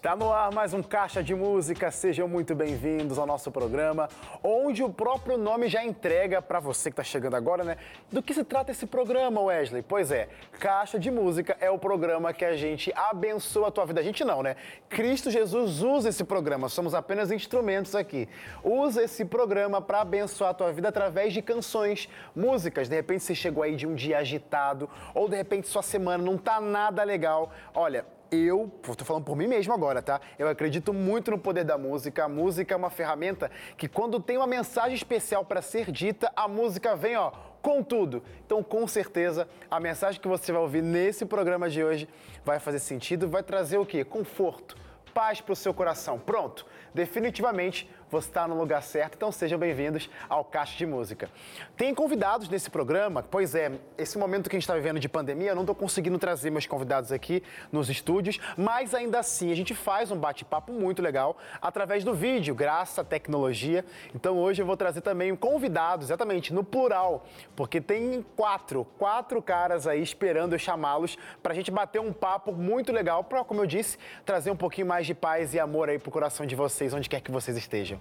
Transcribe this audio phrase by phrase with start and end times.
[0.00, 1.90] Está no ar mais um Caixa de Música.
[1.90, 4.08] Sejam muito bem-vindos ao nosso programa,
[4.42, 7.76] onde o próprio nome já entrega para você que está chegando agora, né?
[8.10, 9.82] Do que se trata esse programa, Wesley?
[9.82, 14.00] Pois é, Caixa de Música é o programa que a gente abençoa a tua vida.
[14.00, 14.56] A gente não, né?
[14.88, 18.26] Cristo Jesus usa esse programa, somos apenas instrumentos aqui.
[18.64, 22.88] Usa esse programa para abençoar a tua vida através de canções, músicas.
[22.88, 26.38] De repente você chegou aí de um dia agitado, ou de repente sua semana não
[26.38, 27.50] tá nada legal.
[27.74, 30.20] Olha, eu, estou falando por mim mesmo agora, tá?
[30.38, 32.24] Eu acredito muito no poder da música.
[32.24, 36.46] A música é uma ferramenta que, quando tem uma mensagem especial para ser dita, a
[36.46, 38.22] música vem, ó, com tudo.
[38.46, 42.08] Então, com certeza, a mensagem que você vai ouvir nesse programa de hoje
[42.44, 44.04] vai fazer sentido, vai trazer o quê?
[44.04, 44.76] Conforto,
[45.12, 46.18] paz para o seu coração.
[46.18, 51.30] Pronto, definitivamente você está no lugar certo, então sejam bem-vindos ao Caixa de Música.
[51.76, 55.50] Tem convidados nesse programa, pois é, esse momento que a gente está vivendo de pandemia,
[55.50, 59.74] eu não estou conseguindo trazer meus convidados aqui nos estúdios, mas ainda assim a gente
[59.74, 63.84] faz um bate-papo muito legal através do vídeo, graças à tecnologia.
[64.12, 67.24] Então hoje eu vou trazer também convidados, exatamente, no plural,
[67.54, 72.50] porque tem quatro, quatro caras aí esperando eu chamá-los para a gente bater um papo
[72.50, 75.98] muito legal, para, como eu disse, trazer um pouquinho mais de paz e amor aí
[75.98, 77.99] pro coração de vocês, onde quer que vocês estejam.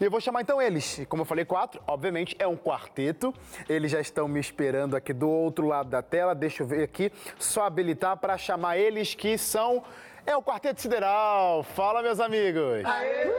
[0.00, 1.00] E eu vou chamar então eles.
[1.08, 3.32] Como eu falei, quatro, obviamente é um quarteto.
[3.68, 6.34] Eles já estão me esperando aqui do outro lado da tela.
[6.34, 9.82] Deixa eu ver aqui, só habilitar para chamar eles que são.
[10.26, 11.62] É o Quarteto Sideral.
[11.62, 12.84] Fala, meus amigos.
[12.84, 13.30] Aê!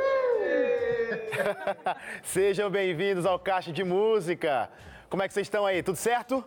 [2.23, 4.69] Sejam bem-vindos ao Caixa de Música.
[5.09, 5.83] Como é que vocês estão aí?
[5.83, 6.43] Tudo certo?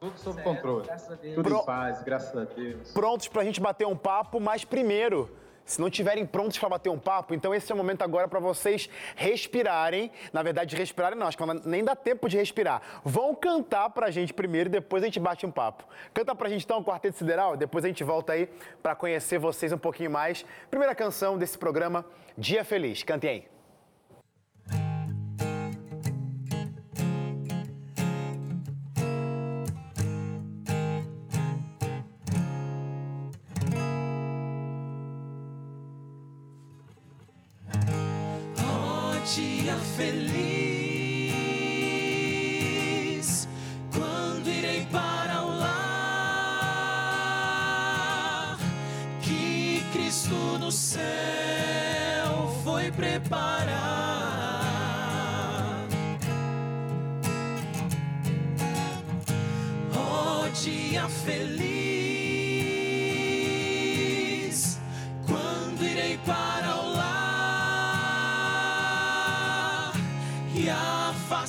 [0.00, 0.86] Tudo sob controle.
[0.86, 1.34] Graças a Deus.
[1.34, 1.58] Tudo Pro...
[1.58, 2.92] em paz, graças a Deus.
[2.92, 5.30] Prontos para a gente bater um papo, mas primeiro
[5.68, 8.40] se não estiverem prontos para bater um papo, então esse é o momento agora para
[8.40, 10.10] vocês respirarem.
[10.32, 12.80] Na verdade, respirarem não, acho que nem dá tempo de respirar.
[13.04, 15.84] Vão cantar para a gente primeiro e depois a gente bate um papo.
[16.14, 18.48] Canta para a gente então o Quarteto Sideral, depois a gente volta aí
[18.82, 20.42] para conhecer vocês um pouquinho mais.
[20.70, 22.04] Primeira canção desse programa,
[22.36, 23.02] Dia Feliz.
[23.02, 23.57] Cantem aí.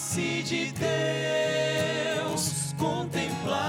[0.09, 0.73] Face de
[2.17, 3.59] Deus contemplar.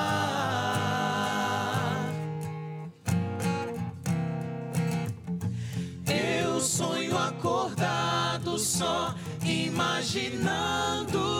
[6.07, 9.15] Eu sonho acordado só,
[9.45, 11.40] imaginando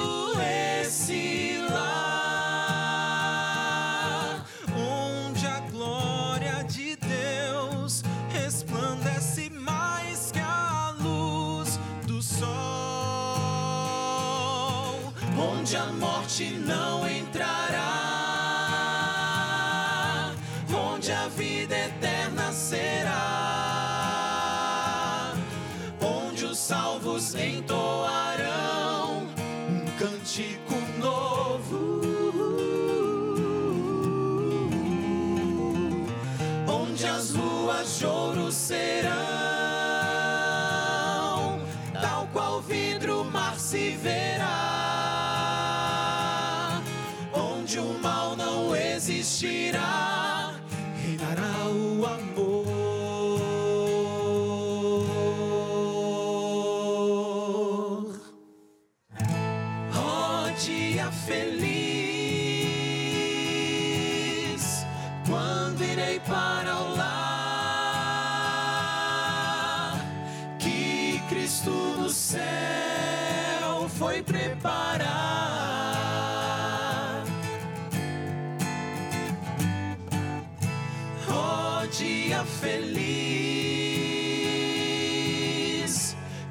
[81.91, 83.01] dia feliz.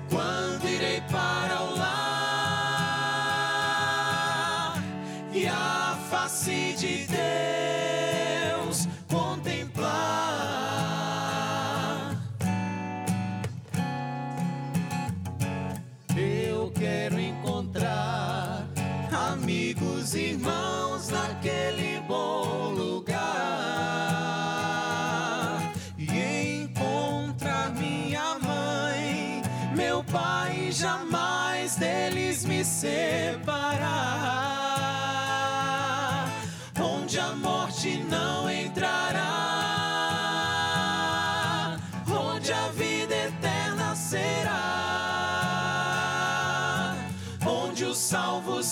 [0.10, 0.39] Quando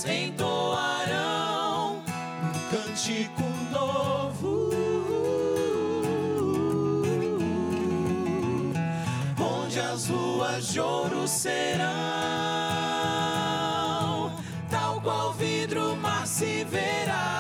[0.09, 2.01] entoarão
[2.43, 4.69] um cântico novo.
[9.39, 11.91] Onde as ruas de ouro serão,
[14.69, 17.36] tal qual vidro mar se verá.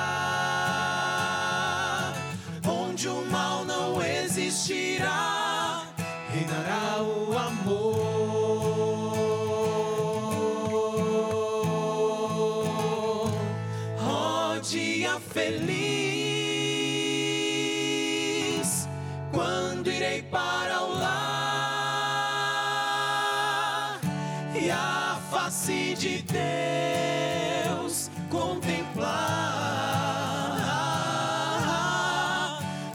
[25.97, 29.07] De Deus contemplar.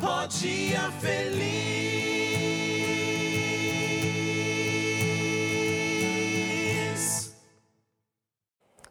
[0.01, 1.43] Oh, dia feliz.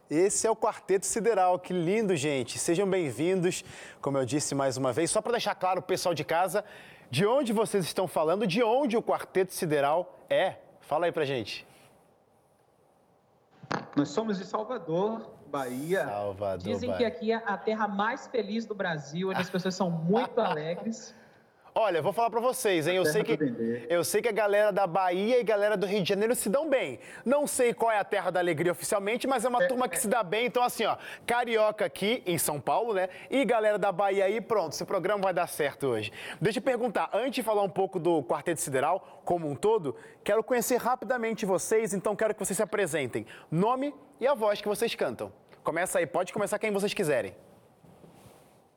[0.09, 2.59] Esse é o Quarteto Sideral, que lindo, gente.
[2.59, 3.63] Sejam bem-vindos,
[4.01, 5.09] como eu disse mais uma vez.
[5.09, 6.65] Só para deixar claro, pessoal de casa,
[7.09, 10.55] de onde vocês estão falando, de onde o Quarteto Sideral é.
[10.81, 11.70] Fala aí pra gente.
[13.95, 16.05] Nós somos de Salvador, Bahia.
[16.05, 16.59] Salvador.
[16.59, 17.07] Dizem que Bahia.
[17.07, 21.13] aqui é a terra mais feliz do Brasil, onde as pessoas são muito alegres.
[21.73, 22.97] Olha, eu vou falar pra vocês, hein?
[22.97, 23.37] Eu sei, que,
[23.89, 26.49] eu sei que a galera da Bahia e a galera do Rio de Janeiro se
[26.49, 26.99] dão bem.
[27.23, 30.09] Não sei qual é a terra da alegria oficialmente, mas é uma turma que se
[30.09, 30.45] dá bem.
[30.45, 33.07] Então, assim, ó, carioca aqui em São Paulo, né?
[33.29, 36.11] E galera da Bahia aí, pronto, esse programa vai dar certo hoje.
[36.41, 39.95] Deixa eu perguntar, antes de falar um pouco do Quarteto Sideral como um todo,
[40.25, 43.25] quero conhecer rapidamente vocês, então quero que vocês se apresentem.
[43.49, 45.31] Nome e a voz que vocês cantam.
[45.63, 47.33] Começa aí, pode começar quem vocês quiserem.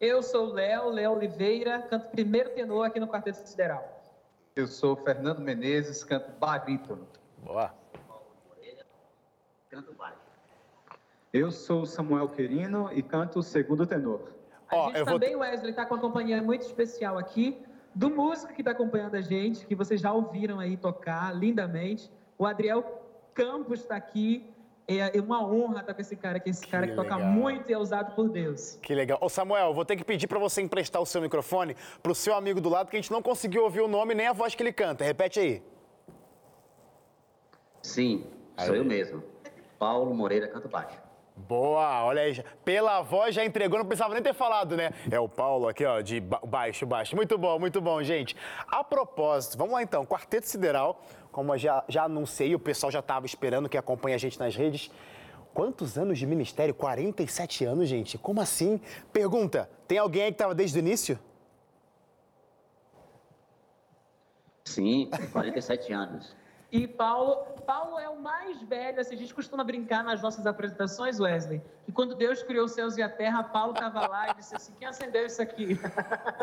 [0.00, 4.02] Eu sou o Léo, Léo Oliveira, canto primeiro tenor aqui no Quarteto Sideral.
[4.56, 7.06] Eu sou Fernando Menezes, canto barítono.
[7.38, 7.72] Boa.
[11.32, 14.32] Eu sou Samuel Querino e canto segundo tenor.
[14.68, 17.60] A Ó, gente eu vou- também, Wesley, está com uma companhia muito especial aqui,
[17.94, 22.10] do músico que está acompanhando a gente, que vocês já ouviram aí tocar lindamente.
[22.38, 23.02] O Adriel
[23.34, 24.48] Campos está aqui.
[24.86, 27.30] É uma honra estar com esse cara aqui, esse cara que toca legal.
[27.32, 28.78] muito e é usado por Deus.
[28.82, 29.16] Que legal.
[29.20, 32.60] Ô Samuel, vou ter que pedir pra você emprestar o seu microfone pro seu amigo
[32.60, 34.72] do lado, que a gente não conseguiu ouvir o nome nem a voz que ele
[34.74, 35.02] canta.
[35.02, 35.62] Repete aí.
[37.82, 38.26] Sim,
[38.58, 39.22] sou eu mesmo.
[39.78, 40.98] Paulo Moreira, canto baixo.
[41.36, 42.44] Boa, olha aí.
[42.64, 44.90] Pela voz já entregou, não precisava nem ter falado, né?
[45.10, 47.16] É o Paulo aqui, ó, de ba- baixo, baixo.
[47.16, 48.36] Muito bom, muito bom, gente.
[48.68, 50.06] A propósito, vamos lá então.
[50.06, 51.00] Quarteto Sideral,
[51.34, 54.54] como eu já, já anunciei, o pessoal já estava esperando que acompanha a gente nas
[54.54, 54.88] redes.
[55.52, 56.72] Quantos anos de ministério?
[56.72, 58.16] 47 anos, gente.
[58.16, 58.80] Como assim?
[59.12, 61.18] Pergunta: tem alguém aí que estava desde o início?
[64.64, 66.36] Sim, 47 anos.
[66.70, 71.18] E Paulo, Paulo é o mais velho, assim, a gente costuma brincar nas nossas apresentações,
[71.20, 74.54] Wesley, que quando Deus criou os céus e a terra, Paulo estava lá e disse
[74.56, 75.78] assim, quem acendeu isso aqui?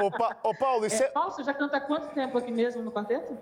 [0.01, 1.09] Ô, Pa- ô, Paulo, isso É, é...
[1.11, 3.37] Paulo, você já canta há quanto tempo aqui mesmo no quarteto?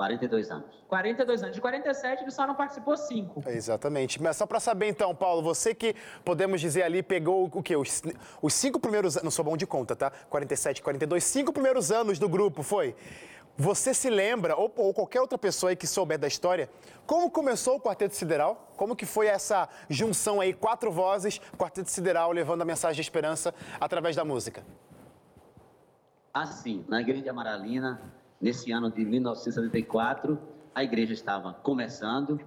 [0.00, 0.64] 42 anos.
[0.88, 1.54] 42 anos.
[1.54, 3.42] De 47, ele só não participou cinco.
[3.46, 4.20] Exatamente.
[4.22, 7.76] Mas só para saber então, Paulo, você que podemos dizer ali pegou o quê?
[7.76, 8.02] Os,
[8.40, 10.10] os cinco primeiros anos, não sou bom de conta, tá?
[10.30, 12.96] 47, 42, cinco primeiros anos do grupo, foi?
[13.58, 16.70] Você se lembra, ou, ou qualquer outra pessoa aí que souber da história,
[17.06, 18.72] como começou o Quarteto Sideral?
[18.78, 23.54] Como que foi essa junção aí, quatro vozes, Quarteto Sideral levando a mensagem de esperança
[23.78, 24.64] através da música?
[26.32, 28.00] Assim, na igreja Amaralina,
[28.40, 30.38] nesse ano de 1974,
[30.74, 32.40] a igreja estava começando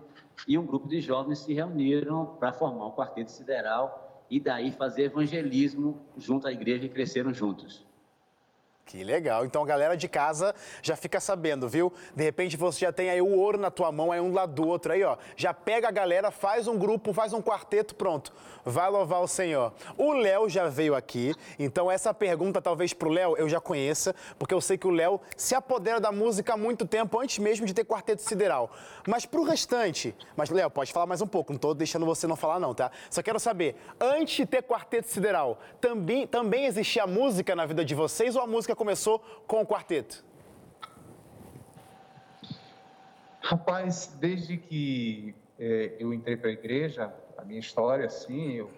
[0.47, 5.03] e um grupo de jovens se reuniram para formar o Quarteto Sideral e daí fazer
[5.03, 7.85] evangelismo junto à igreja e cresceram juntos.
[8.85, 9.45] Que legal.
[9.45, 11.91] Então a galera de casa já fica sabendo, viu?
[12.13, 14.67] De repente você já tem aí o ouro na tua mão, aí um lado do
[14.67, 15.17] outro aí, ó.
[15.35, 18.33] Já pega a galera, faz um grupo, faz um quarteto, pronto.
[18.65, 19.73] Vai louvar o Senhor.
[19.97, 24.53] O Léo já veio aqui, então essa pergunta talvez pro Léo eu já conheça, porque
[24.53, 27.73] eu sei que o Léo se apodera da música há muito tempo, antes mesmo de
[27.73, 28.69] ter quarteto sideral.
[29.07, 32.35] Mas pro restante, mas Léo, pode falar mais um pouco, não tô deixando você não
[32.35, 32.91] falar não, tá?
[33.09, 37.95] Só quero saber, antes de ter quarteto sideral, também, também existia música na vida de
[37.95, 40.23] vocês ou a música começou com o quarteto?
[43.41, 48.71] Rapaz, desde que eh, eu entrei para a igreja, a minha história, assim, eu,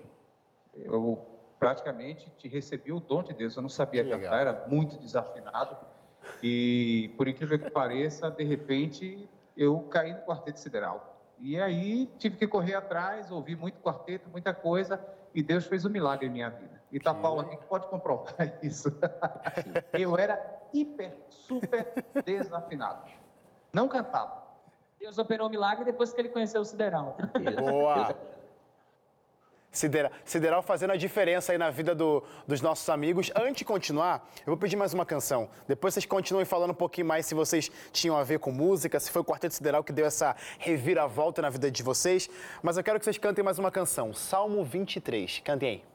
[0.75, 1.23] eu
[1.59, 3.55] praticamente te recebi o dom de Deus.
[3.55, 4.39] Eu não sabia Que cantar, legal.
[4.39, 5.77] era muito desafinado.
[6.41, 11.21] E, por incrível que pareça, de repente, eu caí no quarteto sideral.
[11.39, 14.99] E aí tive que correr atrás, ouvir muito quarteto, muita coisa,
[15.33, 16.74] e Deus fez um milagre em minha vida.
[16.95, 18.87] E tá Paulo aqui que pode comprovar isso.
[19.91, 20.41] eu era
[20.73, 23.11] hiper, super desafinado.
[23.73, 24.45] Não cantava.
[24.97, 27.17] Deus operou o milagre depois que ele conheceu o Sideral.
[27.59, 28.15] Boa!
[29.73, 33.29] Sideral, Sideral fazendo a diferença aí na vida do, dos nossos amigos.
[33.35, 35.49] Antes de continuar, eu vou pedir mais uma canção.
[35.67, 39.11] Depois vocês continuem falando um pouquinho mais se vocês tinham a ver com música, se
[39.11, 42.29] foi o Quarteto Sideral que deu essa reviravolta na vida de vocês.
[42.63, 44.13] Mas eu quero que vocês cantem mais uma canção.
[44.13, 45.41] Salmo 23.
[45.43, 45.94] Cantem aí.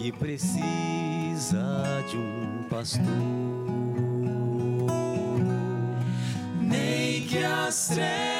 [0.00, 0.62] que precisa
[2.08, 3.04] de um pastor.
[6.58, 8.39] Nem que as trevas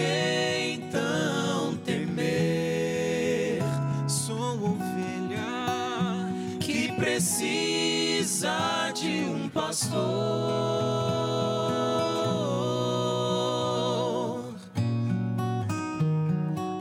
[0.00, 3.62] que então temer?
[4.08, 8.56] Sou ovelha que precisa
[8.94, 10.00] de um pastor.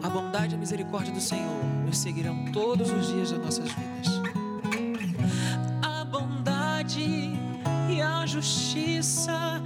[0.01, 4.21] A bondade e a misericórdia do Senhor nos seguirão todos os dias das nossas vidas.
[5.81, 7.37] A bondade
[7.89, 9.61] e a justiça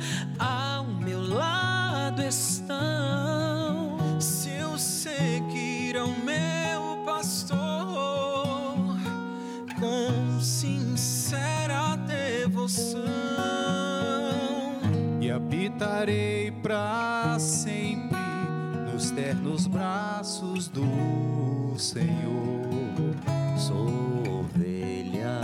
[16.04, 18.18] habitarei para sempre
[18.92, 23.16] nos ternos braços do Senhor.
[23.58, 25.40] Sou ovelha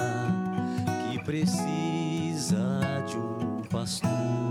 [1.12, 4.49] que precisa de um pastor.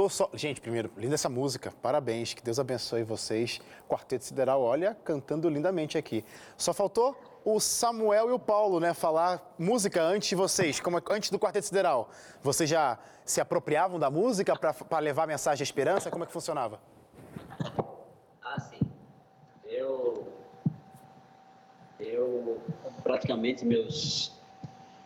[0.00, 0.30] Faltou só.
[0.32, 3.60] Gente, primeiro, linda essa música, parabéns, que Deus abençoe vocês.
[3.88, 6.24] Quarteto Sideral, olha, cantando lindamente aqui.
[6.56, 11.02] Só faltou o Samuel e o Paulo, né, falar música antes de vocês, como é,
[11.10, 12.08] antes do Quarteto Sideral.
[12.42, 16.10] Vocês já se apropriavam da música para levar a mensagem de esperança?
[16.10, 16.80] Como é que funcionava?
[18.42, 18.80] Ah, sim.
[19.64, 20.32] Eu.
[21.98, 22.60] Eu.
[23.02, 24.32] Praticamente meus.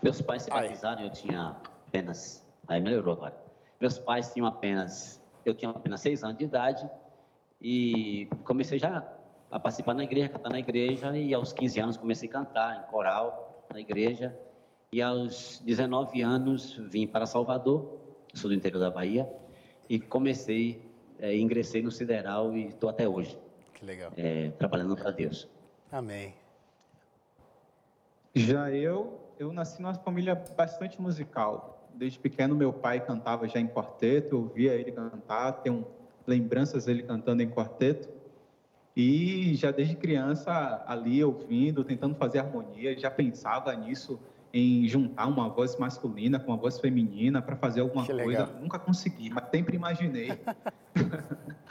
[0.02, 1.56] Meus pais se batizaram, eu tinha
[1.88, 2.44] apenas.
[2.68, 3.43] Aí melhorou agora.
[3.85, 6.88] Meus pais tinham apenas, eu tinha apenas seis anos de idade
[7.61, 9.07] e comecei já
[9.50, 12.91] a participar na igreja, cantar na igreja e aos 15 anos comecei a cantar em
[12.91, 14.35] coral na igreja
[14.91, 18.00] e aos 19 anos vim para Salvador,
[18.33, 19.29] sou do interior da Bahia
[19.87, 20.81] e comecei,
[21.19, 23.38] é, ingressei no Sideral e estou até hoje.
[23.75, 24.12] Que legal.
[24.17, 25.47] É, trabalhando para Deus.
[25.93, 26.33] Amém.
[28.35, 31.74] Já eu eu nasci numa família bastante musical.
[31.96, 35.86] Desde pequeno, meu pai cantava já em quarteto, eu via ele cantar, tenho
[36.26, 38.08] lembranças dele cantando em quarteto.
[38.96, 44.20] E já desde criança, ali ouvindo, tentando fazer harmonia, já pensava nisso,
[44.52, 48.46] em juntar uma voz masculina com uma voz feminina para fazer alguma coisa.
[48.60, 50.28] Nunca consegui, mas sempre imaginei.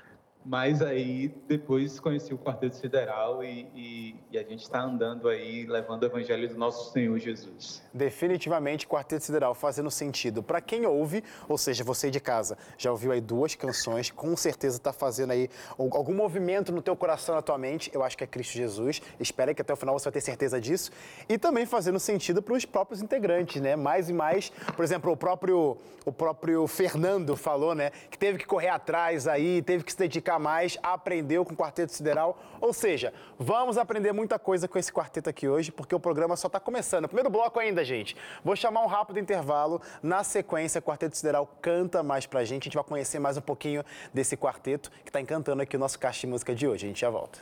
[0.45, 5.65] Mas aí depois conheci o Quarteto Federal e, e- e a gente está andando aí
[5.65, 7.81] levando o evangelho do nosso Senhor Jesus.
[7.93, 10.43] Definitivamente Quarteto Sideral fazendo sentido.
[10.43, 14.77] Para quem ouve, ou seja, você de casa, já ouviu aí duas canções, com certeza
[14.77, 17.89] está fazendo aí al- algum movimento no teu coração, na tua mente.
[17.93, 19.01] Eu acho que é Cristo Jesus.
[19.19, 20.91] Espero que até o final você vai ter certeza disso.
[21.29, 23.75] E também fazendo sentido para os próprios integrantes, né?
[23.75, 28.45] Mais e mais, por exemplo, o próprio o próprio Fernando falou, né, que teve que
[28.45, 32.37] correr atrás aí, teve que se dedicar mais, aprendeu com o Quarteto Sideral.
[32.59, 36.47] Ou seja, vamos aprender muita coisa com esse quarteto aqui hoje, porque o programa só
[36.47, 37.07] está começando.
[37.07, 38.15] Primeiro bloco ainda, gente.
[38.43, 39.81] Vou chamar um rápido intervalo.
[40.01, 42.63] Na sequência, o Quarteto Sideral canta mais pra gente.
[42.63, 45.99] A gente vai conhecer mais um pouquinho desse quarteto que está encantando aqui o nosso
[45.99, 46.85] caixa de música de hoje.
[46.85, 47.39] A gente já volta.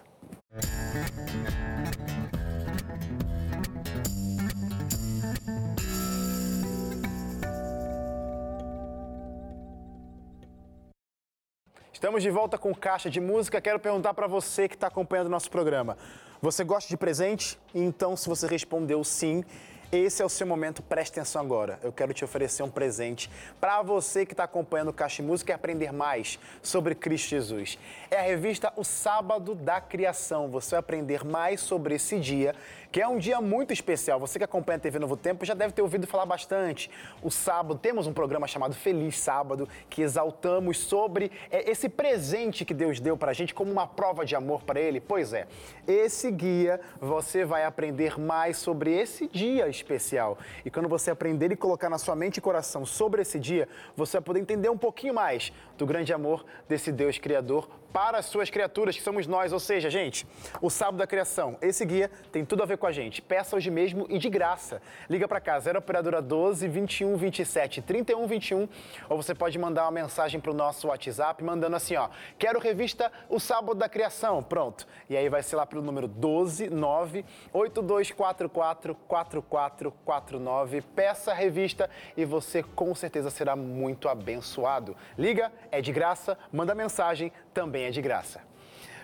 [12.01, 13.61] Estamos de volta com Caixa de Música.
[13.61, 15.95] Quero perguntar para você que está acompanhando o nosso programa.
[16.41, 17.59] Você gosta de presente?
[17.75, 19.45] Então, se você respondeu sim,
[19.91, 20.81] esse é o seu momento.
[20.81, 21.77] Preste atenção agora.
[21.83, 23.29] Eu quero te oferecer um presente
[23.59, 27.77] para você que está acompanhando o Caixa de Música e aprender mais sobre Cristo Jesus.
[28.09, 30.49] É a revista O Sábado da Criação.
[30.49, 32.55] Você vai aprender mais sobre esse dia,
[32.91, 34.19] que é um dia muito especial.
[34.19, 36.91] Você que acompanha a TV Novo Tempo já deve ter ouvido falar bastante.
[37.23, 42.73] O sábado, temos um programa chamado Feliz Sábado, que exaltamos sobre é, esse presente que
[42.73, 44.99] Deus deu para a gente como uma prova de amor para Ele.
[44.99, 45.47] Pois é,
[45.87, 50.37] esse guia você vai aprender mais sobre esse dia especial.
[50.65, 54.17] E quando você aprender e colocar na sua mente e coração sobre esse dia, você
[54.17, 58.49] vai poder entender um pouquinho mais do grande amor desse Deus Criador para as suas
[58.49, 59.53] criaturas, que somos nós.
[59.53, 60.25] Ou seja, gente,
[60.61, 63.21] o sábado da criação, esse guia tem tudo a ver com a gente.
[63.21, 64.81] Peça hoje mesmo e de graça.
[65.09, 68.67] Liga para cá, 0 operadora 12 21 27 31 21,
[69.09, 73.11] ou você pode mandar uma mensagem para o nosso WhatsApp mandando assim, ó, quero revista
[73.29, 74.87] O Sábado da Criação, pronto.
[75.09, 80.81] E aí vai ser lá pelo número 12 9 8244 4449.
[80.81, 84.95] Peça a revista e você com certeza será muito abençoado.
[85.17, 88.41] Liga, é de graça, manda mensagem, também é de graça.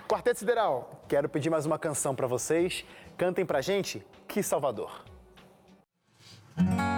[0.08, 2.86] Quarteto Sideral, quero pedir mais uma canção para vocês.
[3.18, 5.04] Cantem pra gente, Que Salvador.
[6.58, 6.97] Ele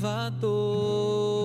[0.00, 1.39] Salvador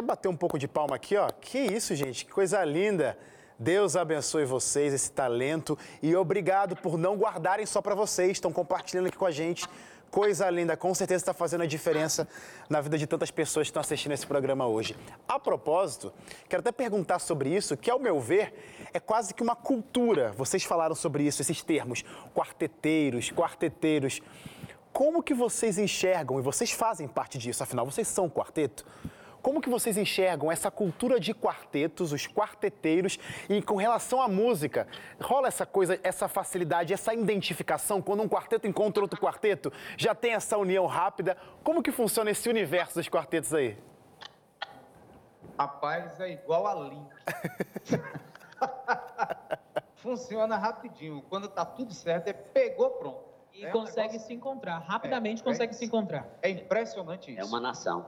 [0.00, 1.28] até, bater um pouco de palma aqui, ó.
[1.28, 3.16] Que isso, gente, que coisa linda.
[3.58, 5.78] Deus abençoe vocês, esse talento.
[6.02, 9.68] E obrigado por não guardarem só para vocês, estão compartilhando aqui com a gente.
[10.10, 12.26] Coisa linda, com certeza está fazendo a diferença
[12.68, 14.96] na vida de tantas pessoas que estão assistindo esse programa hoje.
[15.28, 16.12] A propósito,
[16.48, 18.52] quero até perguntar sobre isso, que ao meu ver
[18.92, 20.32] é quase que uma cultura.
[20.32, 22.02] Vocês falaram sobre isso, esses termos,
[22.34, 24.20] quarteteiros, quarteteiros.
[24.92, 28.84] Como que vocês enxergam, e vocês fazem parte disso, afinal, vocês são um quarteto?
[29.42, 34.86] Como que vocês enxergam essa cultura de quartetos, os quarteteiros, e com relação à música,
[35.20, 40.34] rola essa coisa, essa facilidade, essa identificação, quando um quarteto encontra outro quarteto, já tem
[40.34, 41.36] essa união rápida?
[41.64, 43.78] Como que funciona esse universo dos quartetos aí?
[45.58, 47.08] Rapaz, é igual a Link.
[49.96, 51.22] Funciona rapidinho.
[51.28, 53.24] Quando tá tudo certo, é pegou, pronto.
[53.52, 54.78] E É um consegue negócio- se encontrar.
[54.78, 56.26] Rapidamente É, consegue é se encontrar.
[56.40, 57.40] É impressionante isso.
[57.40, 58.06] É uma nação.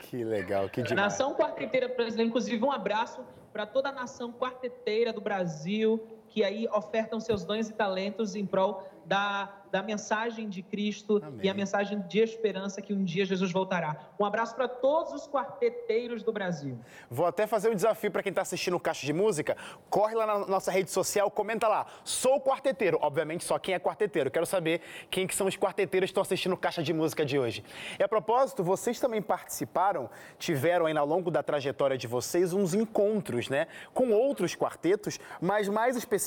[0.00, 0.96] Que legal, que demais.
[0.96, 6.66] Nação Quarteteira Brasileira, inclusive um abraço para toda a nação quarteteira do Brasil, que aí
[6.72, 11.40] ofertam seus dons e talentos em prol da, da mensagem de Cristo Amém.
[11.42, 13.96] e a mensagem de esperança que um dia Jesus voltará.
[14.20, 16.78] Um abraço para todos os quarteteiros do Brasil.
[17.10, 19.56] Vou até fazer um desafio para quem está assistindo o Caixa de Música.
[19.88, 21.86] Corre lá na nossa rede social, comenta lá.
[22.04, 22.98] Sou quarteteiro.
[23.02, 24.30] Obviamente, só quem é quarteteiro.
[24.30, 27.36] Quero saber quem que são os quarteteiros que estão assistindo o Caixa de Música de
[27.36, 27.64] hoje.
[27.98, 32.74] E a propósito, vocês também participaram, tiveram aí ao longo da trajetória de vocês uns
[32.74, 33.66] encontros, né?
[33.92, 36.19] Com outros quartetos, mas mais especificamente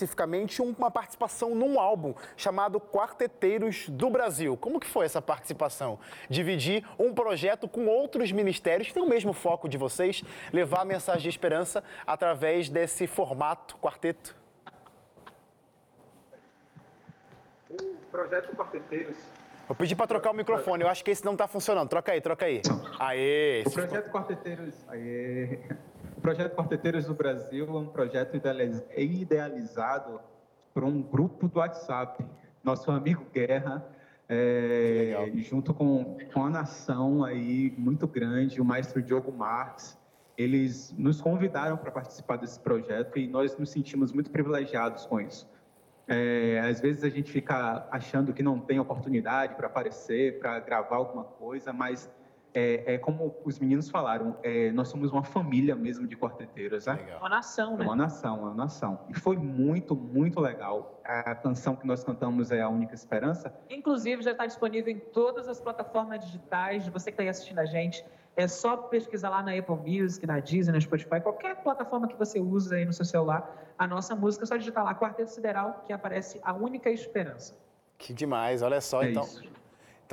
[0.62, 4.58] uma participação num álbum chamado Quarteteiros do Brasil.
[4.58, 6.00] Como que foi essa participação?
[6.30, 10.86] Dividir um projeto com outros ministérios que têm o mesmo foco de vocês, levar a
[10.86, 14.36] mensagem de esperança através desse formato quarteto?
[17.70, 19.18] O projeto Quarteteiros.
[19.68, 21.90] Vou pedir para trocar o microfone, eu acho que esse não está funcionando.
[21.90, 22.62] Troca aí, troca aí.
[23.00, 23.64] Aê!
[23.66, 24.76] O projeto Quarteteiros.
[24.88, 25.60] Aê.
[26.24, 30.22] O projeto Quarteteiros do Brasil é um projeto idealiz- idealizado
[30.74, 32.26] por um grupo do WhatsApp.
[32.64, 33.86] Nosso amigo Guerra
[34.30, 40.00] é, junto com, com a nação aí muito grande, o maestro Diogo Marx,
[40.38, 45.46] eles nos convidaram para participar desse projeto e nós nos sentimos muito privilegiados com isso.
[46.08, 50.96] É, às vezes a gente fica achando que não tem oportunidade para aparecer, para gravar
[50.96, 52.10] alguma coisa, mas
[52.54, 56.94] é, é como os meninos falaram, é, nós somos uma família mesmo de quarteteiros, né?
[56.94, 57.20] Legal.
[57.20, 57.86] Uma nação, É né?
[57.86, 59.00] uma nação, é uma nação.
[59.10, 61.02] E foi muito, muito legal.
[61.04, 63.54] A canção que nós cantamos é A Única Esperança.
[63.70, 66.88] Inclusive, já está disponível em todas as plataformas digitais.
[66.88, 70.40] Você que está aí assistindo a gente, é só pesquisar lá na Apple Music, na
[70.40, 74.44] Disney, na Spotify, qualquer plataforma que você usa aí no seu celular, a nossa música,
[74.44, 77.56] é só digitar lá Quarteto Sideral, que aparece A Única Esperança.
[77.98, 79.04] Que demais, olha só.
[79.04, 79.44] É então, isso.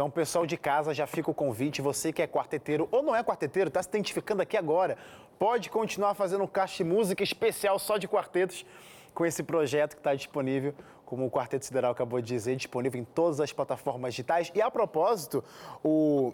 [0.01, 1.83] Então, pessoal de casa, já fica o convite.
[1.83, 4.97] Você que é quarteteiro ou não é quarteteiro, está se identificando aqui agora,
[5.39, 8.65] pode continuar fazendo um caixa de música especial só de quartetos
[9.13, 13.05] com esse projeto que está disponível, como o Quarteto Sideral acabou de dizer, disponível em
[13.05, 14.51] todas as plataformas digitais.
[14.55, 15.45] E a propósito,
[15.85, 16.33] o.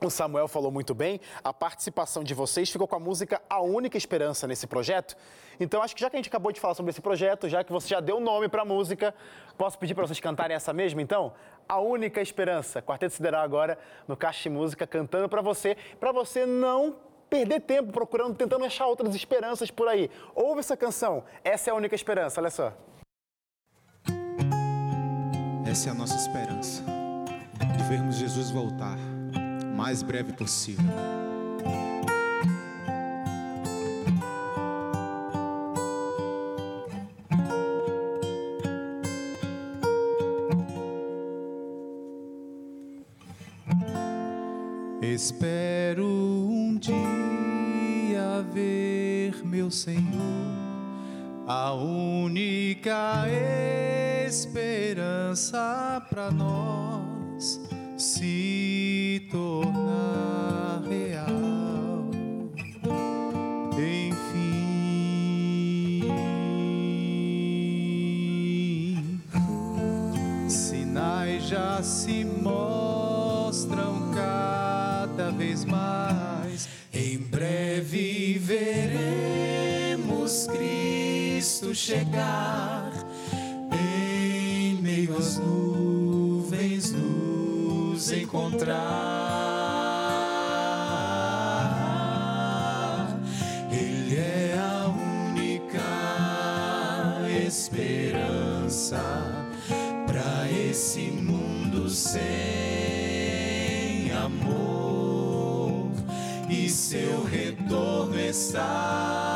[0.00, 3.98] O Samuel falou muito bem, a participação de vocês ficou com a música A Única
[3.98, 5.16] Esperança nesse projeto.
[5.58, 7.72] Então, acho que já que a gente acabou de falar sobre esse projeto, já que
[7.72, 9.12] você já deu nome para a música,
[9.56, 11.32] posso pedir para vocês cantarem essa mesma, então?
[11.68, 12.80] A Única Esperança.
[12.80, 16.96] Quarteto Sideral agora no Caixa Música, cantando para você, para você não
[17.28, 20.10] perder tempo procurando, tentando achar outras esperanças por aí.
[20.34, 22.72] Ouve essa canção, essa é a única esperança, olha só.
[25.68, 26.82] Essa é a nossa esperança,
[27.76, 28.96] de vermos Jesus voltar
[29.76, 30.86] mais breve possível.
[45.14, 50.02] Espero um dia ver meu Senhor,
[51.46, 53.24] a única
[54.26, 57.58] esperança para nós.
[57.96, 58.57] Se
[81.88, 82.92] chegar.
[83.72, 88.76] Em meio às nuvens nos encontrar.
[93.72, 94.86] Ele é a
[95.32, 95.80] única
[97.46, 99.00] esperança
[100.06, 102.20] para esse mundo sem
[104.12, 105.90] amor
[106.50, 109.27] e seu retorno está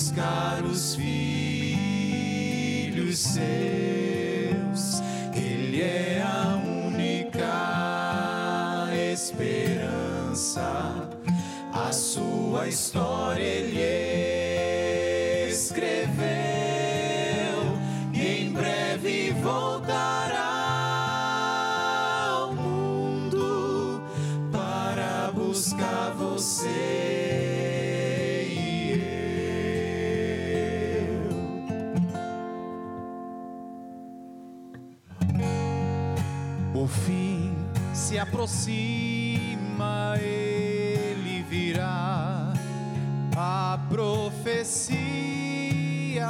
[0.00, 1.98] buscar os filhos
[3.18, 5.02] seus.
[5.34, 7.44] Ele é a única
[9.12, 11.06] esperança.
[11.70, 14.09] A sua história ele escreveu
[38.40, 42.54] aproxima, ele virá.
[43.36, 44.94] A profecia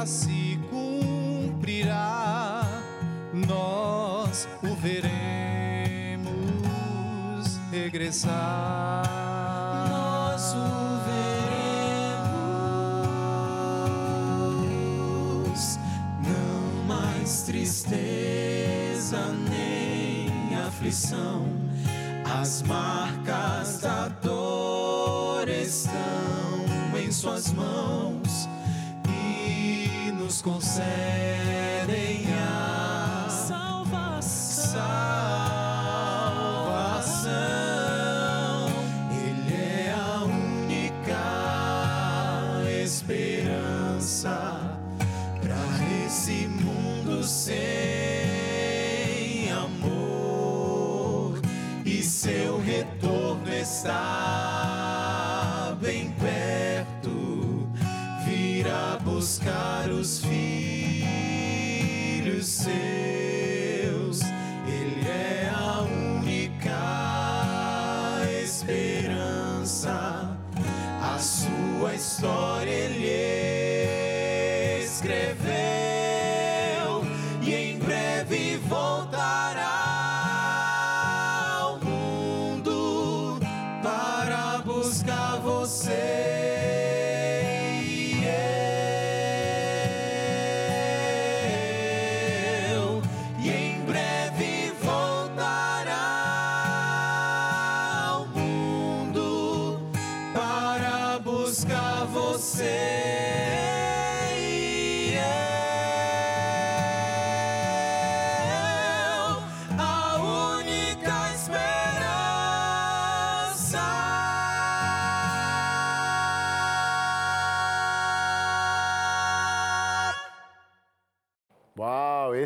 [0.05, 2.03] se cumprirá.
[3.33, 6.27] Nós o veremos
[7.71, 9.03] regressar.
[9.89, 10.99] Nós o
[15.47, 15.79] veremos.
[16.27, 21.60] Não mais tristeza nem aflição.
[22.41, 25.93] As marcas da dor estão
[26.99, 28.49] em suas mãos
[29.07, 31.20] e nos concedem
[69.81, 70.37] esperança.
[71.01, 75.60] A sua história ele escreveu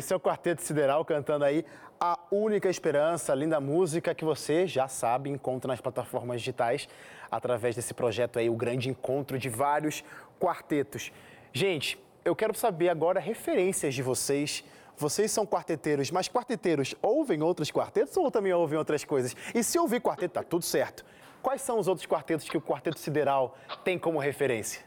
[0.06, 1.64] esse é o Quarteto Sideral cantando aí
[1.98, 6.88] A Única Esperança, linda música que você já sabe, encontra nas plataformas digitais
[7.28, 10.04] através desse projeto aí, o grande encontro de vários
[10.38, 11.10] quartetos.
[11.52, 14.62] Gente, eu quero saber agora referências de vocês.
[14.96, 19.34] Vocês são quarteteiros, mas quarteteiros ouvem outros quartetos ou também ouvem outras coisas?
[19.52, 21.04] E se ouvir quarteto, tá tudo certo.
[21.42, 24.84] Quais são os outros quartetos que o Quarteto Sideral tem como referência?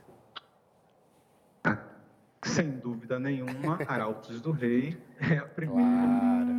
[2.43, 6.49] Sem dúvida nenhuma, Arautos do Rei é a primeira, Claro.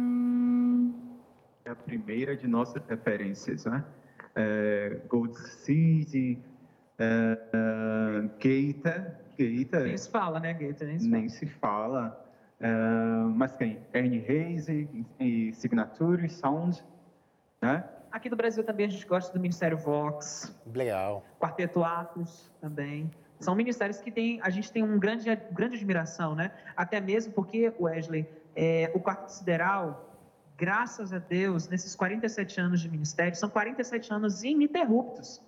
[1.64, 3.82] é a primeira de nossas referências, né?
[4.34, 6.38] É, Gold City,
[6.98, 10.86] é, é, Gaita, Gaita Nem se fala, né, Gator?
[10.86, 11.18] Nem se fala.
[11.18, 12.26] nem se fala.
[12.60, 12.68] É,
[13.34, 13.80] mas quem?
[13.94, 16.84] Ernie Hayes e, e Signature Sound,
[17.62, 17.82] né?
[18.12, 21.24] Aqui do Brasil também a gente gosta do Ministério Vox, Legal.
[21.38, 23.10] Quarteto Atos também.
[23.40, 26.52] São ministérios que tem, a gente tem um grande, grande admiração, né?
[26.76, 30.14] Até mesmo porque, Wesley, é, o Quarteto Sideral,
[30.58, 35.42] graças a Deus, nesses 47 anos de ministério, são 47 anos ininterruptos.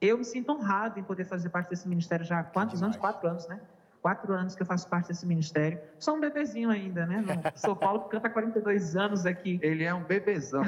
[0.00, 2.96] Eu me sinto honrado em poder fazer parte desse ministério já há quantos anos?
[2.96, 3.60] Quatro anos, né?
[4.00, 5.78] Quatro anos que eu faço parte desse ministério.
[5.98, 7.22] Sou um bebezinho ainda, né?
[7.56, 9.58] São Paulo canta há 42 anos aqui.
[9.62, 10.62] Ele é um bebezão.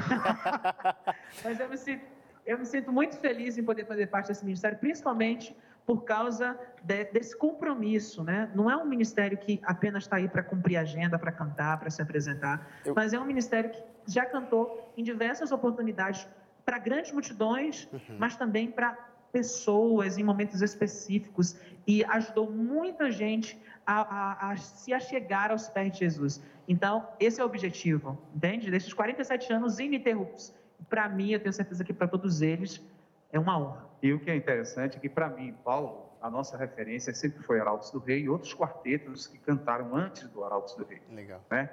[1.43, 2.05] Mas eu me, sinto,
[2.45, 5.55] eu me sinto muito feliz em poder fazer parte desse ministério, principalmente
[5.87, 8.51] por causa de- desse compromisso, né?
[8.53, 12.01] Não é um ministério que apenas está aí para cumprir agenda, para cantar, para se
[12.01, 16.27] apresentar, Eu- mas é um ministério que já cantou em diversas oportunidades
[16.65, 17.87] para grandes multidões,
[18.19, 18.97] mas também para
[19.31, 25.93] pessoas em momentos específicos e ajudou muita gente a, a- a se achegar aos pés
[25.93, 26.43] de Jesus.
[26.67, 28.69] Então, esse é o objetivo, entende?
[28.69, 30.53] Desses 47 anos ininterruptos.
[30.89, 32.81] Para mim, eu tenho certeza que para todos eles
[33.31, 33.85] é uma honra.
[34.01, 37.59] E o que é interessante é que, para mim, Paulo, a nossa referência sempre foi
[37.59, 41.41] Arautos do Rei e outros quartetos que cantaram antes do Arautos do Rei, Legal.
[41.49, 41.69] né?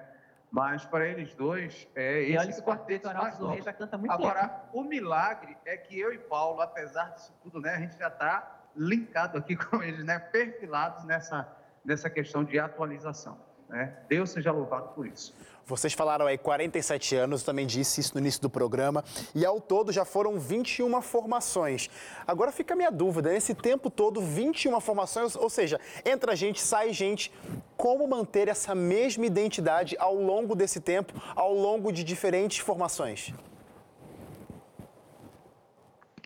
[0.50, 4.12] Mas para eles dois, é E o quarteto quartetos Arautos do Rei já canta muito
[4.12, 8.06] Agora, o milagre é que eu e Paulo, apesar disso tudo, né, a gente já
[8.06, 11.48] está linkado aqui com eles, né, perfilados nessa,
[11.84, 13.36] nessa questão de atualização.
[13.68, 13.96] Né?
[14.08, 15.34] Deus seja louvado por isso.
[15.66, 19.02] Vocês falaram aí 47 anos, eu também disse isso no início do programa,
[19.34, 21.88] e ao todo já foram 21 formações.
[22.26, 26.92] Agora fica a minha dúvida, nesse tempo todo, 21 formações, ou seja, entra gente, sai
[26.92, 27.32] gente,
[27.78, 33.32] como manter essa mesma identidade ao longo desse tempo, ao longo de diferentes formações?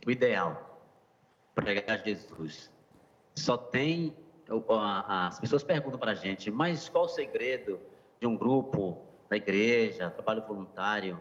[0.04, 0.80] O ideal,
[1.54, 2.70] pregar Jesus.
[3.34, 4.16] Só tem.
[5.06, 7.78] As pessoas perguntam para a gente, mas qual o segredo
[8.18, 11.20] de um grupo da igreja, trabalho voluntário,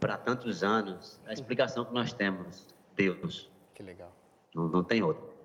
[0.00, 1.20] para tantos anos?
[1.26, 3.50] A explicação que nós temos: Deus.
[3.74, 4.10] Que legal.
[4.54, 5.35] Não, não tem outra.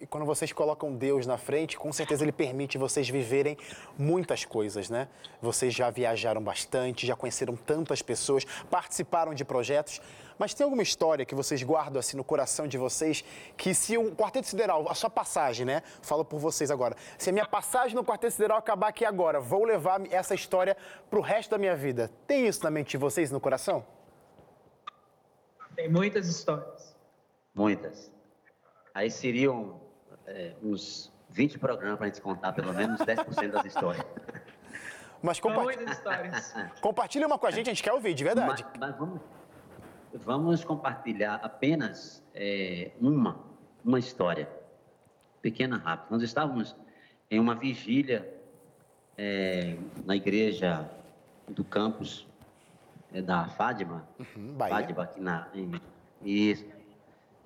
[0.00, 3.56] E quando vocês colocam Deus na frente, com certeza Ele permite vocês viverem
[3.96, 5.08] muitas coisas, né?
[5.40, 10.00] Vocês já viajaram bastante, já conheceram tantas pessoas, participaram de projetos.
[10.36, 13.24] Mas tem alguma história que vocês guardam assim no coração de vocês
[13.56, 15.82] que se um Quarteto Sideral, a sua passagem, né?
[16.02, 16.96] Falo por vocês agora.
[17.16, 20.76] Se a minha passagem no Quarteto Sideral acabar aqui agora, vou levar essa história
[21.08, 22.10] pro resto da minha vida.
[22.26, 23.84] Tem isso na mente de vocês, no coração?
[25.76, 26.96] Tem muitas histórias.
[27.54, 28.17] Muitas.
[28.98, 29.80] Aí seriam
[30.26, 34.04] é, uns 20 programas para a gente contar pelo menos 10% das histórias.
[35.22, 35.86] Mas compartilha,
[36.82, 38.64] compartilha uma com a gente, a gente quer ouvir, de verdade.
[38.64, 39.20] Mas, mas vamos,
[40.14, 43.38] vamos compartilhar apenas é, uma,
[43.84, 44.48] uma história,
[45.40, 46.08] pequena, rápida.
[46.10, 46.74] Nós estávamos
[47.30, 48.28] em uma vigília
[49.16, 50.90] é, na igreja
[51.46, 52.26] do campus
[53.12, 54.74] é, da Fátima, Hum, Bahia.
[54.74, 55.80] Fátima aqui na em,
[56.20, 56.64] isso,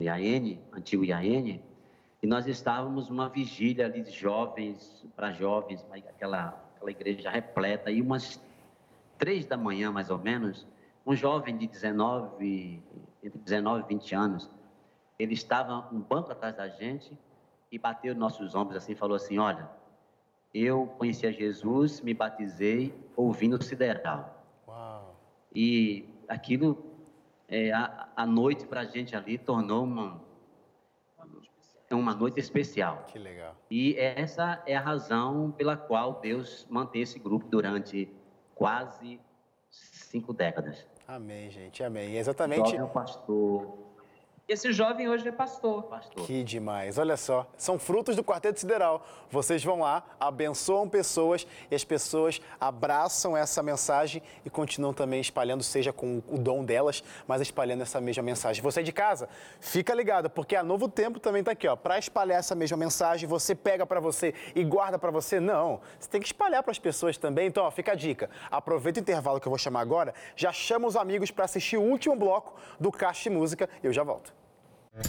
[0.02, 1.60] IAN, antigo IAN,
[2.22, 8.00] e nós estávamos numa vigília ali de jovens, para jovens, aquela, aquela igreja repleta, e
[8.00, 8.40] umas
[9.18, 10.66] três da manhã, mais ou menos,
[11.06, 12.82] um jovem de 19,
[13.22, 14.50] entre 19 e 20 anos,
[15.18, 17.16] ele estava um banco atrás da gente
[17.70, 19.68] e bateu nos nossos ombros assim, e falou assim, olha,
[20.54, 24.44] eu conheci a Jesus, me batizei ouvindo o Sideral.
[24.68, 25.16] Uau.
[25.54, 26.91] E aquilo,
[27.52, 30.18] é, a, a noite para a gente ali tornou uma,
[31.90, 33.04] uma noite especial.
[33.06, 33.54] Que legal.
[33.70, 38.10] E essa é a razão pela qual Deus mantém esse grupo durante
[38.54, 39.20] quase
[39.68, 40.88] cinco décadas.
[41.06, 42.16] Amém, gente, amém.
[42.16, 42.70] Exatamente.
[42.70, 43.78] Jovem é pastor,
[44.48, 45.84] Esse jovem hoje é pastor.
[45.84, 46.26] Pastor.
[46.26, 47.46] Que demais, olha só.
[47.56, 49.02] São frutos do Quarteto Sideral.
[49.30, 55.62] Vocês vão lá, abençoam pessoas e as pessoas abraçam essa mensagem e continuam também espalhando,
[55.62, 58.62] seja com o dom delas, mas espalhando essa mesma mensagem.
[58.62, 59.28] Você de casa,
[59.60, 63.28] fica ligado, porque a Novo Tempo também está aqui, ó, para espalhar essa mesma mensagem.
[63.28, 65.40] Você pega para você e guarda para você?
[65.40, 65.80] Não.
[65.98, 67.46] Você tem que espalhar para as pessoas também.
[67.46, 68.28] Então, ó, fica a dica.
[68.50, 71.82] Aproveita o intervalo que eu vou chamar agora, já chama os amigos para assistir o
[71.82, 74.31] último bloco do Caixa de Música e eu já volto.
[74.92, 75.08] Estamos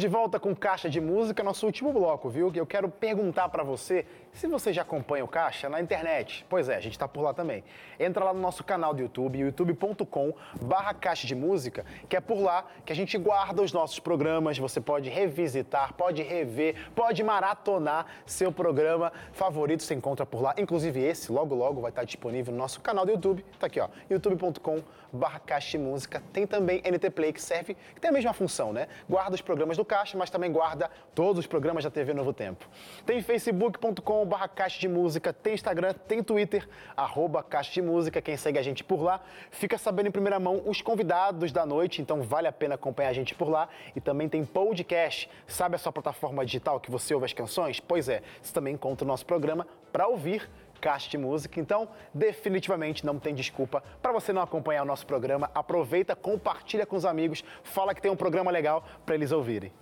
[0.00, 2.50] de volta com Caixa de Música, nosso último bloco, viu?
[2.54, 4.06] Eu quero perguntar para você
[4.38, 6.46] se você já acompanha o Caixa na internet.
[6.48, 7.64] Pois é, a gente está por lá também.
[7.98, 10.32] Entra lá no nosso canal do YouTube, youtube.com
[10.62, 14.56] barra Caixa de Música, que é por lá que a gente guarda os nossos programas.
[14.56, 19.82] Você pode revisitar, pode rever, pode maratonar seu programa favorito.
[19.82, 20.54] Você encontra por lá.
[20.56, 23.44] Inclusive esse, logo logo, vai estar disponível no nosso canal do YouTube.
[23.58, 26.22] Tá aqui, ó, youtube.com barra Caixa de Música.
[26.32, 28.86] Tem também NT Play, que serve, que tem a mesma função, né?
[29.08, 32.68] Guarda os programas do Caixa, mas também guarda todos os programas da TV Novo Tempo.
[33.04, 38.36] Tem facebook.com barra Caixa de Música, tem Instagram, tem Twitter, arroba Caixa de Música, quem
[38.36, 39.20] segue a gente por lá,
[39.50, 43.12] fica sabendo em primeira mão os convidados da noite, então vale a pena acompanhar a
[43.12, 43.68] gente por lá.
[43.96, 47.80] E também tem podcast, sabe a sua plataforma digital que você ouve as canções?
[47.80, 50.48] Pois é, você também encontra o nosso programa para ouvir
[50.80, 51.60] Caixa de Música.
[51.60, 55.50] Então, definitivamente não tem desculpa para você não acompanhar o nosso programa.
[55.54, 59.72] Aproveita, compartilha com os amigos, fala que tem um programa legal para eles ouvirem.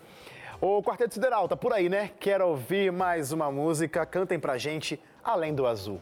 [0.61, 2.11] O Quarteto Sideral tá por aí, né?
[2.19, 4.07] Quero ouvir mais uma música.
[4.07, 6.01] Cantem pra gente Além do Azul.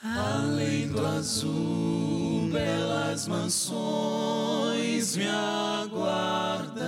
[0.00, 6.78] Além do azul, belas mansões me aguardam.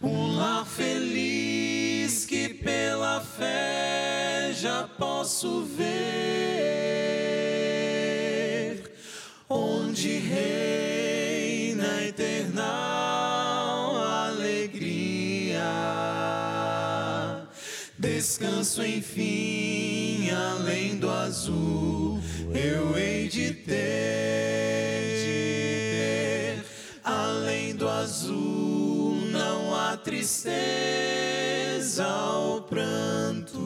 [0.00, 6.83] Um lar feliz que pela fé já posso ver.
[18.24, 22.18] Descanso enfim, além do azul,
[22.54, 23.84] eu hei de ter.
[27.04, 30.48] Além do azul, não há tristeza
[32.08, 33.60] ou prantos,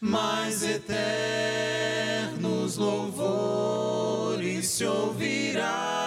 [0.00, 1.66] mas eternos
[2.76, 5.99] louvores se ouvirá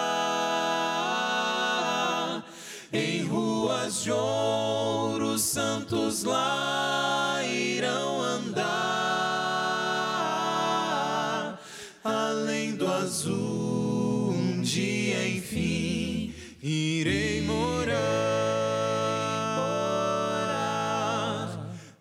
[6.24, 8.64] lá irão andar.
[12.02, 17.94] Além do azul, um dia enfim irei morar.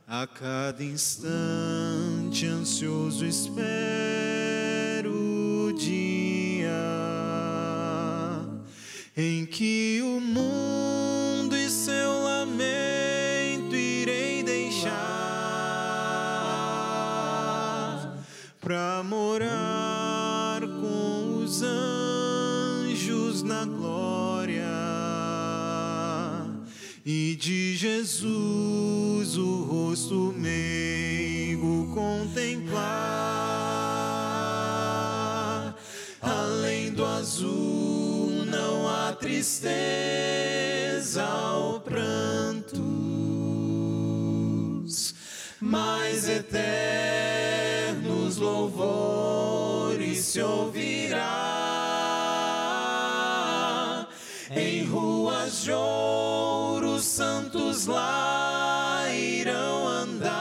[0.07, 4.32] A cada instante ansioso espero
[27.83, 32.81] Jesus o rosto meigo contemplar.
[36.21, 39.67] Além do azul não há tristeza
[41.55, 42.73] ou prantos,
[45.59, 47.27] mas eternos
[48.37, 50.92] louvores se ouvirá
[57.85, 60.33] lá irão andar.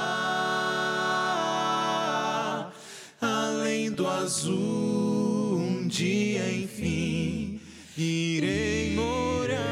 [3.20, 7.60] Além do azul, um dia enfim
[7.96, 9.62] irei morar.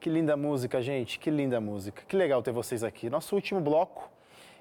[0.00, 1.18] Que linda música, gente.
[1.18, 2.02] Que linda música.
[2.06, 3.08] Que legal ter vocês aqui.
[3.08, 4.10] Nosso último bloco.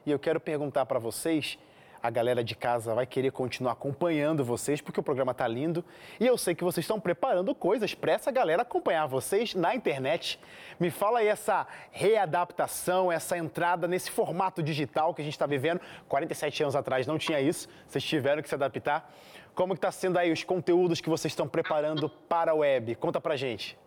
[0.05, 1.57] E eu quero perguntar para vocês,
[2.03, 5.85] a galera de casa vai querer continuar acompanhando vocês, porque o programa tá lindo.
[6.19, 10.37] E eu sei que vocês estão preparando coisas para essa galera acompanhar vocês na internet.
[10.77, 15.79] Me fala aí essa readaptação, essa entrada nesse formato digital que a gente está vivendo.
[16.09, 19.09] 47 anos atrás não tinha isso, vocês tiveram que se adaptar.
[19.55, 22.95] Como que está sendo aí os conteúdos que vocês estão preparando para a web?
[22.95, 23.79] Conta pra gente.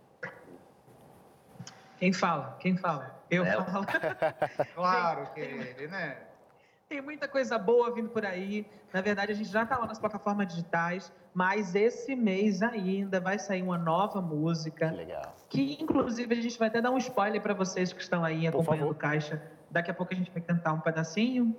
[1.99, 2.57] Quem fala?
[2.61, 3.23] Quem fala?
[3.31, 3.63] Eu Léo.
[3.63, 3.87] falo.
[4.75, 6.17] Claro que ele, né?
[6.89, 8.65] Tem muita coisa boa vindo por aí.
[8.93, 13.41] Na verdade, a gente já está lá nas plataformas digitais, mas esse mês ainda vai
[13.41, 14.91] sair uma nova música.
[14.91, 15.37] Que legal.
[15.49, 18.91] Que, inclusive, a gente vai até dar um spoiler para vocês que estão aí acompanhando
[18.91, 19.43] o Caixa.
[19.69, 21.57] Daqui a pouco a gente vai cantar um pedacinho.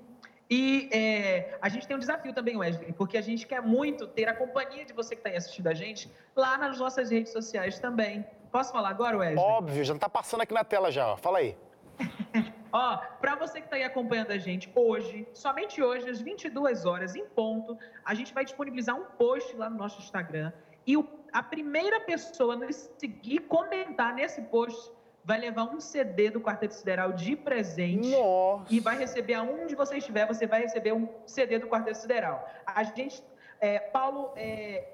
[0.49, 4.29] E é, a gente tem um desafio também, Wesley, porque a gente quer muito ter
[4.29, 7.79] a companhia de você que está aí assistindo a gente lá nas nossas redes sociais
[7.79, 8.25] também.
[8.49, 9.45] Posso falar agora, Wesley?
[9.45, 11.17] Óbvio, já tá passando aqui na tela já.
[11.17, 11.57] Fala aí.
[12.71, 17.15] Ó, para você que está aí acompanhando a gente hoje, somente hoje, às 22 horas
[17.15, 20.51] em ponto, a gente vai disponibilizar um post lá no nosso Instagram
[20.85, 24.91] e o- a primeira pessoa a nos seguir, comentar nesse post,
[25.23, 28.09] vai levar um CD do Quarteto Sideral de presente.
[28.09, 28.73] Nossa.
[28.73, 32.47] E vai receber, aonde você estiver, você vai receber um CD do Quarteto Sideral.
[32.65, 33.21] A gente,
[33.59, 34.87] é, Paulo, é,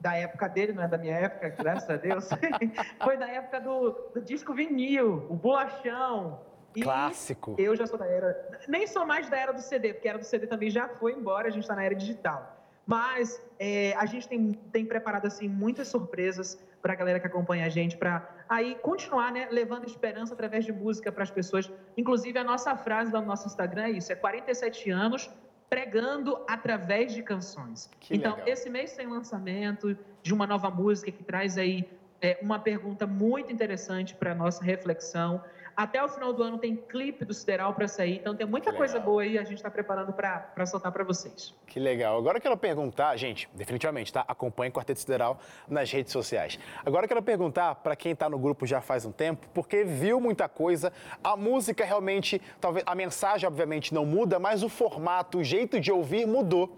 [0.00, 2.26] da época dele, não é da minha época, graças a Deus,
[3.04, 6.40] foi da época do, do disco vinil, o bolachão.
[6.76, 7.56] E Clássico.
[7.58, 10.18] Eu já sou da era, nem sou mais da era do CD, porque a era
[10.18, 12.54] do CD também já foi embora, a gente está na era digital.
[12.86, 17.66] Mas é, a gente tem, tem preparado assim muitas surpresas para a galera que acompanha
[17.66, 21.72] a gente, para aí continuar né, levando esperança através de música para as pessoas.
[21.96, 25.30] Inclusive, a nossa frase lá no nosso Instagram é isso: é 47 anos
[25.68, 27.90] pregando através de canções.
[27.98, 28.48] Que então, legal.
[28.48, 31.88] esse mês tem lançamento de uma nova música que traz aí
[32.20, 35.42] é, uma pergunta muito interessante para nossa reflexão.
[35.76, 38.98] Até o final do ano tem clipe do Sideral para sair, então tem muita coisa
[38.98, 41.54] boa aí, a gente está preparando para soltar para vocês.
[41.66, 42.16] Que legal.
[42.16, 44.24] Agora eu quero perguntar, gente, definitivamente, tá?
[44.26, 46.58] Acompanhe o Quarteto Sideral nas redes sociais.
[46.82, 50.18] Agora eu quero perguntar para quem está no grupo já faz um tempo, porque viu
[50.18, 50.90] muita coisa,
[51.22, 55.92] a música realmente, talvez a mensagem obviamente não muda, mas o formato, o jeito de
[55.92, 56.74] ouvir mudou.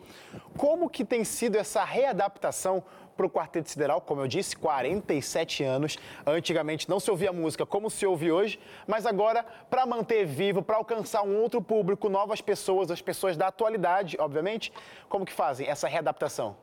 [0.57, 2.83] Como que tem sido essa readaptação
[3.19, 5.99] para o Quarteto Sideral, como eu disse, 47 anos.
[6.25, 10.77] Antigamente não se ouvia música como se ouve hoje, mas agora, para manter vivo, para
[10.77, 14.73] alcançar um outro público, novas pessoas, as pessoas da atualidade, obviamente,
[15.09, 16.57] como que fazem essa readaptação?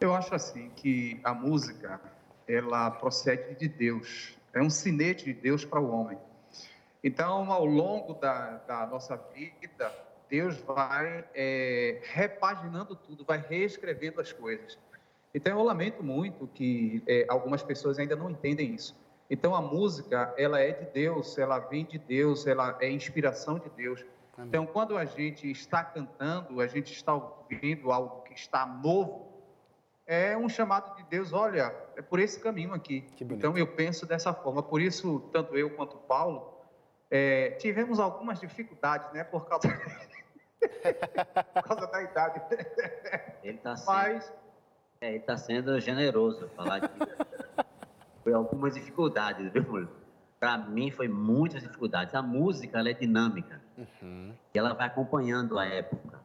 [0.00, 2.00] Eu acho assim que a música
[2.46, 6.16] ela procede de Deus, é um sinete de Deus para o homem.
[7.02, 9.92] Então, ao longo da, da nossa vida,
[10.28, 14.78] Deus vai é, repaginando tudo, vai reescrevendo as coisas.
[15.34, 18.96] Então, eu lamento muito que é, algumas pessoas ainda não entendem isso.
[19.30, 23.68] Então, a música, ela é de Deus, ela vem de Deus, ela é inspiração de
[23.70, 24.04] Deus.
[24.38, 29.28] Então, quando a gente está cantando, a gente está ouvindo algo que está novo,
[30.08, 33.04] é um chamado de Deus, olha, é por esse caminho aqui.
[33.20, 34.62] Então eu penso dessa forma.
[34.62, 36.50] Por isso, tanto eu quanto Paulo,
[37.10, 39.22] é, tivemos algumas dificuldades, né?
[39.22, 39.68] Por causa,
[41.54, 42.42] por causa da idade.
[43.42, 44.32] Ele está sendo, Mas
[45.00, 46.88] é, ele tá sendo generoso falar que
[48.22, 49.88] foi algumas dificuldades, viu?
[50.40, 52.14] Para mim foi muitas dificuldades.
[52.14, 54.34] A música ela é dinâmica Uhum.
[54.52, 56.18] e ela vai acompanhando a época.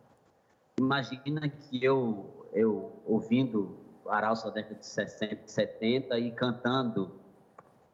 [0.80, 3.78] Imagina que eu, eu ouvindo
[4.08, 7.20] Arauça da década de 60, 70 e cantando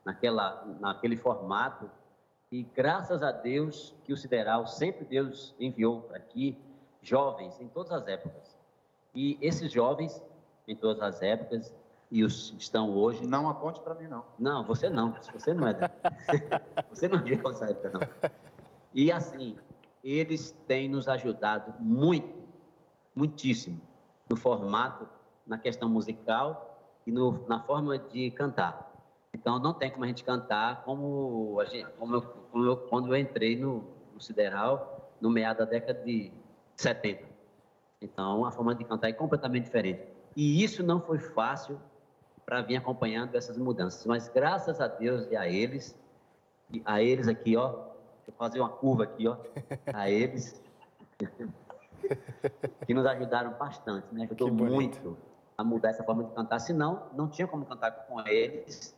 [0.06, 1.90] naquela, naquele formato.
[2.52, 6.58] E graças a Deus que o Sideral, sempre Deus enviou aqui
[7.02, 8.58] jovens em todas as épocas.
[9.14, 10.22] E esses jovens,
[10.68, 11.74] em todas as épocas,
[12.12, 14.26] e os que estão hoje, não aponte para mim, não.
[14.39, 15.76] não, você não, você não é.
[16.89, 18.32] você não viveu essa época, não.
[18.93, 19.56] E assim,
[20.04, 22.36] eles têm nos ajudado muito,
[23.16, 23.80] muitíssimo,
[24.28, 25.08] no formato,
[25.45, 28.89] na questão musical e no, na forma de cantar.
[29.34, 33.14] Então, não tem como a gente cantar como, a gente, como, eu, como eu- quando
[33.14, 33.84] eu entrei no,
[34.14, 36.32] no Sideral, no meado da década de
[36.76, 37.24] 70.
[38.02, 40.02] Então, a forma de cantar é completamente diferente.
[40.36, 41.80] E isso não foi fácil
[42.45, 44.06] para vir acompanhando essas mudanças.
[44.06, 45.95] Mas graças a Deus e a eles,
[46.72, 49.38] e a eles aqui, ó, deixa eu fazer uma curva aqui, ó,
[49.93, 50.62] a eles,
[52.88, 55.18] que nos ajudaram bastante, me ajudou muito
[55.58, 56.60] a mudar essa forma de cantar.
[56.60, 58.95] Senão, não tinha como cantar com eles.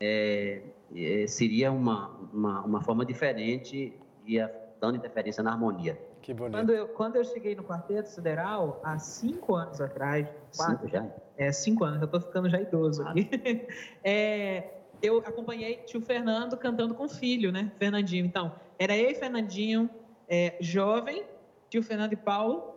[0.00, 0.62] É,
[0.94, 3.94] é, seria uma, uma, uma forma diferente
[4.24, 5.98] e ia dando interferência na harmonia.
[6.22, 6.56] Que bonito.
[6.56, 10.26] Quando eu, quando eu cheguei no Quarteto Sideral, há cinco anos atrás,
[10.56, 11.06] quatro, Cinco já?
[11.36, 13.28] É, cinco anos, eu tô ficando já idoso aqui.
[14.02, 14.70] É,
[15.02, 17.72] eu acompanhei tio Fernando cantando com o filho, né?
[17.78, 18.26] Fernandinho.
[18.26, 19.88] Então, era eu e Fernandinho,
[20.28, 21.24] é, jovem,
[21.68, 22.74] tio Fernando e Paulo,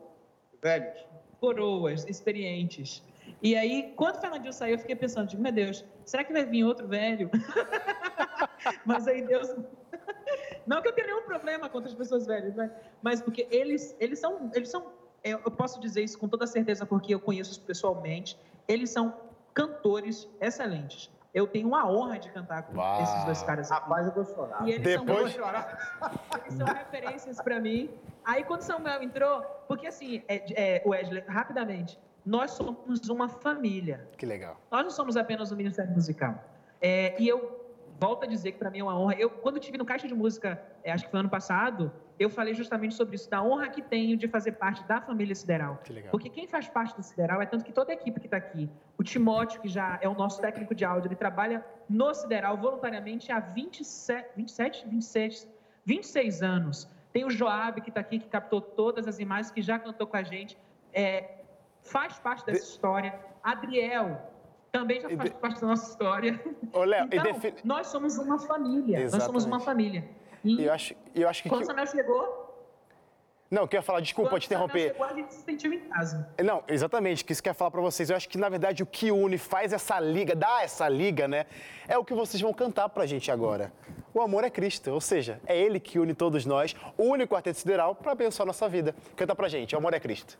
[0.61, 1.05] Velhos.
[1.39, 3.03] coroas, experientes.
[3.41, 6.45] E aí, quando o Fernandinho saiu, eu fiquei pensando, digo, meu Deus, será que vai
[6.45, 7.29] vir outro velho?
[8.85, 9.53] Mas aí Deus.
[10.65, 12.71] Não que eu tenha nenhum problema contra as pessoas velhas, né?
[13.01, 14.87] mas porque eles, eles são, eles são,
[15.23, 19.13] eu eu posso dizer isso com toda certeza porque eu conheço pessoalmente, eles são
[19.53, 21.11] cantores excelentes.
[21.33, 23.03] eu tenho uma honra de cantar com Uau.
[23.03, 23.81] esses dois caras aqui.
[23.81, 24.65] Rapaz, eu vou chorar.
[24.67, 25.45] E eles Depois- são,
[26.45, 27.89] eles são referências pra mim.
[28.23, 34.07] Aí quando Samuel entrou, porque assim, é, é, Wesley, rapidamente, nós somos uma família.
[34.17, 34.59] Que legal.
[34.71, 36.43] Nós não somos apenas um ministério musical.
[36.81, 37.63] É, e eu
[37.99, 39.15] volto a dizer que para mim é uma honra.
[39.15, 42.53] Eu, quando estive no Caixa de Música, é, acho que foi ano passado, eu falei
[42.53, 45.79] justamente sobre isso, da honra que tenho de fazer parte da família Sideral.
[45.83, 46.11] Que legal.
[46.11, 48.69] Porque quem faz parte do Sideral é tanto que toda a equipe que está aqui,
[48.97, 53.31] o Timóteo, que já é o nosso técnico de áudio, ele trabalha no Sideral voluntariamente
[53.31, 55.47] há 27, 27 26,
[55.85, 56.89] 26 anos.
[57.11, 60.17] Tem o Joab, que está aqui, que captou todas as imagens, que já cantou com
[60.17, 60.57] a gente.
[60.91, 61.42] É,
[61.83, 63.13] faz parte dessa história.
[63.43, 64.17] Adriel
[64.71, 66.43] também já faz de- parte da nossa história.
[66.71, 69.01] Ô, Léo, então, define- nós somos uma família.
[69.09, 69.65] Nós somos uma Exatamente.
[69.65, 70.09] família.
[70.43, 71.49] E eu acho, eu acho que.
[71.49, 72.43] quando o Samuel chegou,
[73.51, 74.87] Não, eu queria falar, desculpa quando te interromper.
[74.93, 76.27] chegou, a gente se sentiu em casa.
[76.43, 78.09] Não, exatamente, que isso que eu ia falar pra vocês.
[78.09, 81.45] Eu acho que, na verdade, o que une, faz essa liga, dá essa liga, né?
[81.87, 83.71] É o que vocês vão cantar pra gente agora.
[84.11, 87.59] O amor é Cristo, ou seja, é Ele que une todos nós, une o Quarteto
[87.59, 88.95] Sideral pra abençoar a nossa vida.
[89.15, 90.39] Canta pra gente, o amor é Cristo.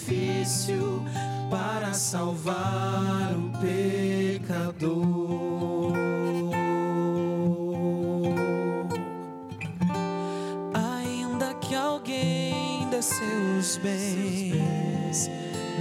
[0.00, 1.04] Sacrifício
[1.50, 5.00] para salvar o pecador.
[10.74, 15.30] Ainda que alguém dê seus bens,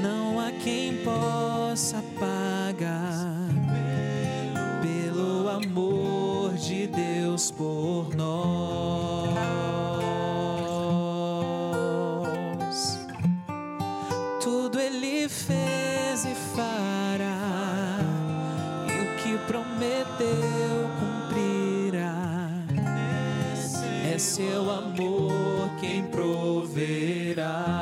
[0.03, 3.47] não há quem possa pagar
[4.81, 8.58] pelo amor de Deus por nós.
[16.55, 17.99] Fará,
[18.87, 22.49] e o que prometeu cumprirá.
[24.13, 27.78] É seu amor quem proverá.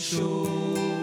[0.00, 0.48] Deixou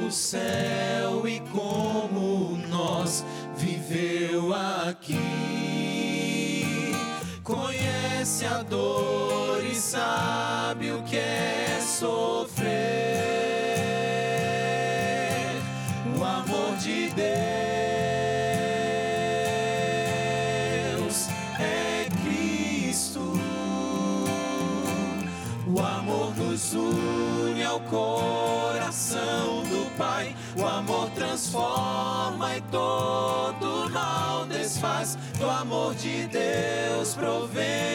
[0.07, 3.23] o céu e como nós
[3.55, 5.19] viveu aqui.
[7.43, 12.65] Conhece a dor e sabe o que é sofrer.
[16.19, 17.27] O amor de Deus
[21.59, 23.39] é Cristo.
[25.67, 28.16] O amor nos une ao coração
[34.77, 35.17] mal desfaz.
[35.39, 37.86] Do amor de Deus provém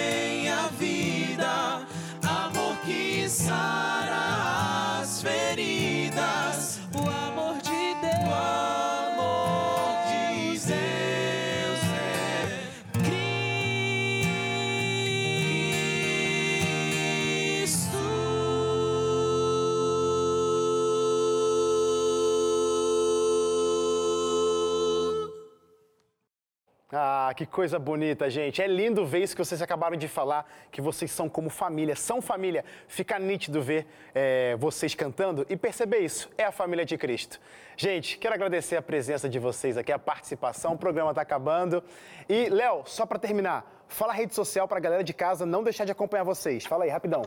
[26.95, 28.61] Ah, que coisa bonita, gente.
[28.61, 32.21] É lindo ver isso que vocês acabaram de falar, que vocês são como família, são
[32.21, 32.67] família.
[32.87, 36.29] Fica nítido ver é, vocês cantando e perceber isso.
[36.37, 37.41] É a família de Cristo.
[37.79, 40.75] Gente, quero agradecer a presença de vocês aqui, a participação.
[40.75, 41.83] O programa está acabando.
[42.29, 45.65] E, Léo, só para terminar, fala a rede social para a galera de casa não
[45.65, 46.67] deixar de acompanhar vocês.
[46.67, 47.23] Fala aí, rapidão.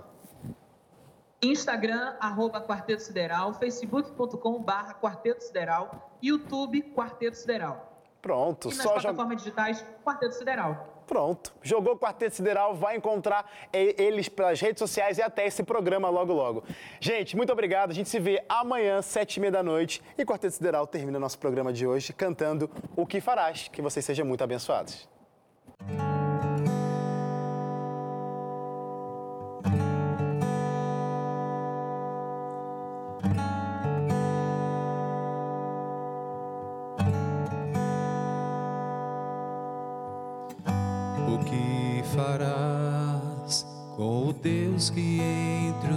[1.41, 7.94] Instagram, arroba Quarteto Sideral, facebook.com barra Quarteto Sideral, YouTube Quarteto Sideral.
[8.25, 11.03] Pronto, E nas só plataformas digitais, Quarteto Sideral.
[11.05, 11.53] Pronto.
[11.61, 16.33] Jogou o Quarteto Sideral, vai encontrar eles pelas redes sociais e até esse programa logo
[16.33, 16.63] logo.
[16.99, 17.91] Gente, muito obrigado.
[17.91, 20.01] A gente se vê amanhã, sete e meia da noite.
[20.17, 23.67] E o Quarteto Sideral termina nosso programa de hoje cantando O Que Farás.
[23.67, 25.07] Que vocês sejam muito abençoados.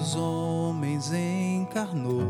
[0.08, 2.22] Entre os homens encarnou?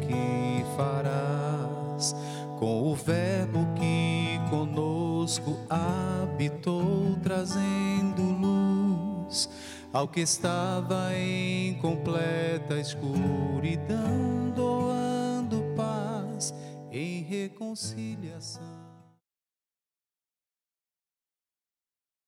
[0.00, 2.14] Que farás
[2.58, 9.48] com o Verbo que conosco habitou, trazendo luz
[9.92, 16.54] ao que estava em completa escuridão, doando paz
[16.90, 18.89] em reconciliação.